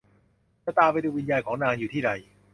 [0.65, 2.11] จะตามไปดูวิญญาณของนางอยู่ที่ใด